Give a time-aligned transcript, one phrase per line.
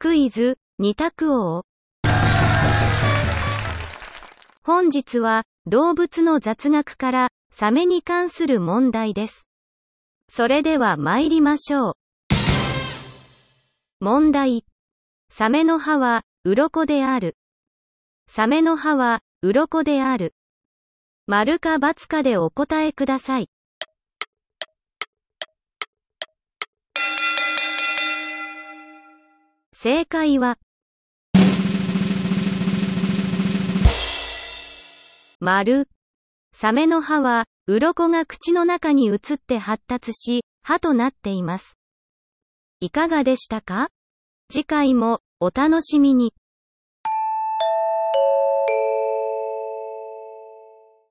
[0.00, 1.64] クイズ、二択王。
[4.62, 9.48] 本日は、動物の雑学から、サメに関する問題です。
[10.28, 11.94] それでは参りましょう。
[13.98, 14.64] 問題。
[15.30, 17.36] サメの歯は、鱗である。
[18.28, 20.32] サメの歯は、鱗である。
[21.26, 23.50] 丸か×かでお答えください。
[29.80, 30.58] 正解は、
[35.38, 35.88] 丸。
[36.50, 41.78] サメの歯は、鱗が口の中に移って発達し、歯となっています。
[42.80, 43.90] いかがでしたか？
[44.50, 46.34] 次回も、お楽しみに。